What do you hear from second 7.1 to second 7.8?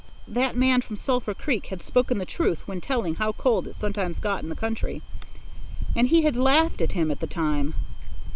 at the time!